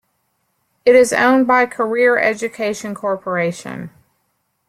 It 0.83 0.95
is 0.95 1.13
owned 1.13 1.45
by 1.45 1.67
Career 1.67 2.17
Education 2.17 2.95
Corporation. 2.95 3.91